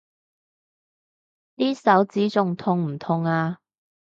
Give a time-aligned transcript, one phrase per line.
[1.57, 3.59] 啲手指仲痛唔痛啊？